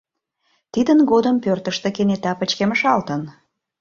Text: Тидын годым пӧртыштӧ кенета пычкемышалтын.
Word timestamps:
Тидын 0.73 0.99
годым 1.11 1.35
пӧртыштӧ 1.43 1.89
кенета 1.95 2.31
пычкемышалтын. 2.39 3.21